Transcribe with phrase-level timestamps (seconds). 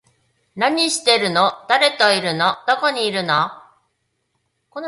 [0.55, 1.51] 何してるの？
[1.69, 2.55] 誰といるの？
[2.67, 3.51] どこにいるの？